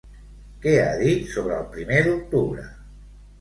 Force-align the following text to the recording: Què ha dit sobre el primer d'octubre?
Què 0.63 0.71
ha 0.85 0.95
dit 1.01 1.27
sobre 1.33 1.59
el 1.59 1.67
primer 1.75 2.01
d'octubre? 2.09 2.67